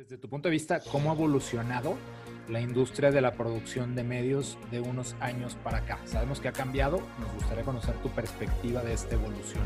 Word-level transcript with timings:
Desde 0.00 0.16
tu 0.16 0.30
punto 0.30 0.48
de 0.48 0.52
vista, 0.52 0.80
¿cómo 0.80 1.10
ha 1.10 1.14
evolucionado 1.14 1.94
la 2.48 2.58
industria 2.58 3.10
de 3.10 3.20
la 3.20 3.34
producción 3.34 3.94
de 3.94 4.02
medios 4.02 4.56
de 4.70 4.80
unos 4.80 5.14
años 5.20 5.58
para 5.62 5.78
acá? 5.78 5.98
Sabemos 6.06 6.40
que 6.40 6.48
ha 6.48 6.52
cambiado, 6.52 7.02
nos 7.20 7.34
gustaría 7.34 7.64
conocer 7.64 7.94
tu 7.96 8.08
perspectiva 8.08 8.82
de 8.82 8.94
esta 8.94 9.16
evolución. 9.16 9.62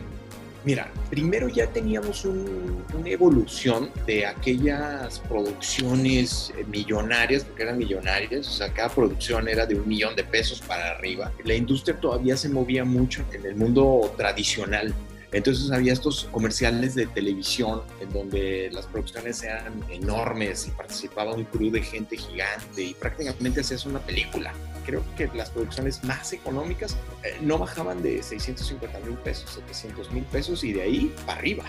Mira, 0.64 0.90
primero 1.08 1.48
ya 1.48 1.68
teníamos 1.68 2.24
una 2.24 3.08
evolución 3.08 3.90
de 4.06 4.26
aquellas 4.26 5.20
producciones 5.20 6.52
millonarias, 6.66 7.44
porque 7.44 7.62
eran 7.62 7.78
millonarias, 7.78 8.48
o 8.48 8.50
sea, 8.50 8.72
cada 8.72 8.88
producción 8.88 9.46
era 9.46 9.66
de 9.66 9.76
un 9.76 9.86
millón 9.86 10.16
de 10.16 10.24
pesos 10.24 10.60
para 10.60 10.90
arriba. 10.90 11.30
La 11.44 11.54
industria 11.54 11.96
todavía 12.00 12.36
se 12.36 12.48
movía 12.48 12.84
mucho 12.84 13.24
en 13.30 13.46
el 13.46 13.54
mundo 13.54 14.12
tradicional 14.16 14.92
entonces 15.34 15.72
había 15.72 15.92
estos 15.92 16.28
comerciales 16.30 16.94
de 16.94 17.06
televisión 17.06 17.82
en 18.00 18.12
donde 18.12 18.70
las 18.72 18.86
producciones 18.86 19.42
eran 19.42 19.84
enormes 19.90 20.68
y 20.68 20.70
participaba 20.70 21.34
un 21.34 21.44
crew 21.44 21.72
de 21.72 21.82
gente 21.82 22.16
gigante 22.16 22.82
y 22.82 22.94
prácticamente 22.94 23.60
hacías 23.60 23.84
una 23.84 23.98
película. 23.98 24.52
Creo 24.86 25.02
que 25.16 25.28
las 25.34 25.50
producciones 25.50 26.04
más 26.04 26.32
económicas 26.32 26.96
eh, 27.24 27.36
no 27.40 27.58
bajaban 27.58 28.00
de 28.00 28.22
650 28.22 29.00
mil 29.00 29.18
pesos, 29.18 29.50
700 29.50 30.12
mil 30.12 30.24
pesos 30.24 30.62
y 30.62 30.72
de 30.72 30.82
ahí 30.82 31.14
para 31.26 31.38
arriba. 31.38 31.64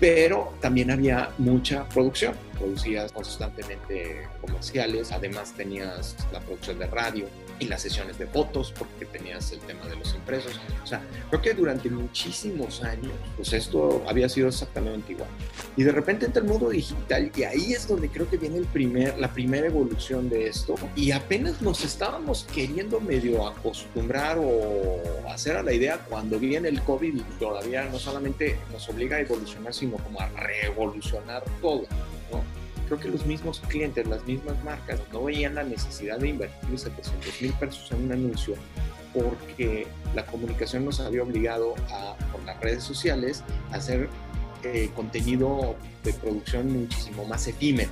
Pero 0.00 0.54
también 0.60 0.90
había 0.90 1.30
mucha 1.38 1.88
producción. 1.88 2.34
Producías 2.58 3.12
constantemente 3.12 4.28
comerciales, 4.40 5.12
además 5.12 5.52
tenías 5.56 6.16
la 6.32 6.40
producción 6.40 6.78
de 6.78 6.86
radio, 6.86 7.26
y 7.58 7.66
las 7.66 7.82
sesiones 7.82 8.18
de 8.18 8.26
fotos, 8.26 8.72
porque 8.76 9.04
tenías 9.06 9.52
el 9.52 9.60
tema 9.60 9.86
de 9.86 9.96
los 9.96 10.14
impresos. 10.14 10.58
O 10.82 10.86
sea, 10.86 11.02
creo 11.30 11.40
que 11.40 11.54
durante 11.54 11.88
muchísimos 11.88 12.82
años, 12.82 13.12
pues 13.36 13.52
esto 13.52 14.04
había 14.06 14.28
sido 14.28 14.48
exactamente 14.48 15.12
igual. 15.12 15.28
Y 15.76 15.82
de 15.82 15.92
repente 15.92 16.26
entra 16.26 16.42
el 16.42 16.48
mundo 16.48 16.70
digital 16.70 17.32
y 17.36 17.42
ahí 17.42 17.72
es 17.72 17.88
donde 17.88 18.08
creo 18.08 18.28
que 18.28 18.36
viene 18.36 18.58
el 18.58 18.66
primer, 18.66 19.18
la 19.18 19.32
primera 19.32 19.66
evolución 19.66 20.28
de 20.28 20.46
esto. 20.48 20.76
Y 20.94 21.10
apenas 21.10 21.60
nos 21.62 21.84
estábamos 21.84 22.46
queriendo 22.54 23.00
medio 23.00 23.46
acostumbrar 23.46 24.38
o 24.40 25.00
hacer 25.28 25.56
a 25.56 25.62
la 25.62 25.72
idea 25.72 25.98
cuando 26.08 26.38
viene 26.38 26.68
el 26.68 26.80
COVID 26.82 27.16
y 27.16 27.22
todavía 27.38 27.84
no 27.86 27.98
solamente 27.98 28.56
nos 28.72 28.88
obliga 28.88 29.16
a 29.16 29.20
evolucionar, 29.20 29.74
sino 29.74 29.96
como 29.96 30.20
a 30.20 30.28
revolucionar 30.28 31.42
todo. 31.60 31.82
¿no? 32.30 32.64
creo 32.86 33.00
que 33.00 33.08
los 33.08 33.26
mismos 33.26 33.60
clientes, 33.68 34.06
las 34.06 34.24
mismas 34.26 34.62
marcas, 34.62 35.00
no 35.12 35.24
veían 35.24 35.54
la 35.54 35.64
necesidad 35.64 36.18
de 36.18 36.28
invertir 36.28 36.78
700 36.78 37.42
mil 37.42 37.52
pesos 37.54 37.90
en 37.92 38.04
un 38.04 38.12
anuncio 38.12 38.54
porque 39.14 39.86
la 40.14 40.26
comunicación 40.26 40.84
nos 40.84 41.00
había 41.00 41.22
obligado 41.22 41.74
a, 41.90 42.16
por 42.32 42.42
las 42.44 42.60
redes 42.60 42.82
sociales, 42.82 43.44
a 43.70 43.76
hacer 43.76 44.08
eh, 44.64 44.90
contenido 44.94 45.76
de 46.02 46.12
producción 46.14 46.72
muchísimo 46.72 47.24
más 47.24 47.46
efímero. 47.46 47.90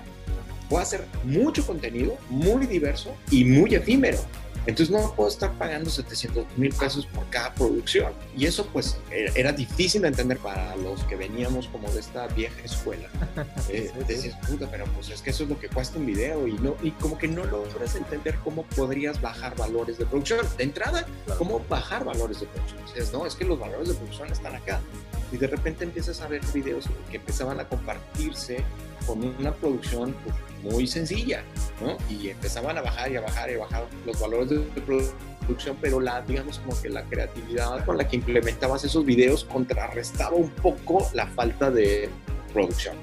Puedo 0.68 0.82
hacer 0.82 1.06
mucho 1.24 1.66
contenido, 1.66 2.16
muy 2.30 2.66
diverso 2.66 3.14
y 3.30 3.44
muy 3.44 3.74
efímero. 3.74 4.18
Entonces 4.66 4.90
no 4.90 5.12
puedo 5.14 5.28
estar 5.28 5.52
pagando 5.54 5.90
700 5.90 6.46
mil 6.56 6.72
pesos 6.72 7.06
por 7.06 7.28
cada 7.30 7.52
producción. 7.54 8.12
Y 8.36 8.46
eso 8.46 8.66
pues 8.72 8.96
era 9.34 9.52
difícil 9.52 10.02
de 10.02 10.08
entender 10.08 10.38
para 10.38 10.76
los 10.76 11.02
que 11.04 11.16
veníamos 11.16 11.66
como 11.66 11.90
de 11.90 12.00
esta 12.00 12.26
vieja 12.28 12.60
escuela. 12.62 13.08
Eh, 13.68 13.90
decías, 14.06 14.36
puta, 14.46 14.68
pero 14.70 14.84
pues 14.86 15.08
es 15.08 15.22
que 15.22 15.30
eso 15.30 15.44
es 15.44 15.48
lo 15.48 15.58
que 15.58 15.68
cuesta 15.68 15.98
un 15.98 16.04
video 16.04 16.46
y, 16.46 16.52
no, 16.54 16.76
y 16.82 16.90
como 16.90 17.16
que 17.16 17.28
no 17.28 17.44
logras 17.44 17.94
entender 17.94 18.36
cómo 18.44 18.64
podrías 18.64 19.20
bajar 19.20 19.56
valores 19.56 19.98
de 19.98 20.04
producción. 20.04 20.46
De 20.58 20.64
entrada, 20.64 21.06
cómo 21.38 21.64
bajar 21.68 22.04
valores 22.04 22.40
de 22.40 22.46
producción. 22.46 22.84
Dices, 22.84 23.12
no, 23.12 23.24
es 23.24 23.34
que 23.34 23.44
los 23.44 23.58
valores 23.58 23.88
de 23.88 23.94
producción 23.94 24.30
están 24.30 24.56
acá. 24.56 24.80
Y 25.32 25.38
de 25.38 25.46
repente 25.46 25.84
empiezas 25.84 26.20
a 26.20 26.28
ver 26.28 26.42
videos 26.52 26.88
que 27.10 27.16
empezaban 27.16 27.58
a 27.58 27.64
compartirse 27.64 28.62
con 29.06 29.22
una 29.22 29.52
producción 29.52 30.14
pues, 30.22 30.74
muy 30.74 30.86
sencilla, 30.86 31.42
¿no? 31.80 31.96
Y 32.08 32.28
empezaban 32.28 32.76
a 32.78 32.82
bajar 32.82 33.10
y 33.10 33.16
a 33.16 33.20
bajar 33.20 33.50
y 33.50 33.54
a 33.54 33.58
bajar 33.58 33.86
los 34.06 34.20
valores 34.20 34.50
de 34.50 34.58
producción, 34.82 35.76
pero 35.80 36.00
la, 36.00 36.20
digamos 36.22 36.58
como 36.60 36.80
que 36.80 36.88
la 36.88 37.02
creatividad 37.04 37.84
con 37.84 37.96
la 37.96 38.06
que 38.06 38.16
implementabas 38.16 38.84
esos 38.84 39.04
videos 39.04 39.44
contrarrestaba 39.44 40.36
un 40.36 40.50
poco 40.50 41.08
la 41.14 41.26
falta 41.26 41.70
de 41.70 42.08
producción. 42.52 42.96